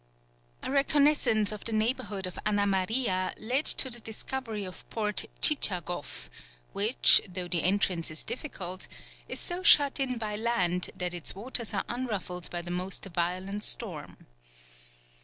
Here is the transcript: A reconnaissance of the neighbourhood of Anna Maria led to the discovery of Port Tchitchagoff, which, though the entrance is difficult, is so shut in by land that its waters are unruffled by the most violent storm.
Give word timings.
A 0.63 0.71
reconnaissance 0.71 1.51
of 1.51 1.63
the 1.65 1.71
neighbourhood 1.73 2.25
of 2.25 2.39
Anna 2.43 2.65
Maria 2.65 3.35
led 3.37 3.65
to 3.65 3.87
the 3.91 3.99
discovery 3.99 4.65
of 4.65 4.89
Port 4.89 5.25
Tchitchagoff, 5.43 6.27
which, 6.73 7.21
though 7.29 7.47
the 7.47 7.61
entrance 7.61 8.09
is 8.09 8.23
difficult, 8.23 8.87
is 9.29 9.39
so 9.39 9.61
shut 9.61 9.99
in 9.99 10.17
by 10.17 10.35
land 10.35 10.89
that 10.95 11.13
its 11.13 11.35
waters 11.35 11.75
are 11.75 11.85
unruffled 11.87 12.49
by 12.49 12.63
the 12.63 12.71
most 12.71 13.05
violent 13.13 13.63
storm. 13.63 14.25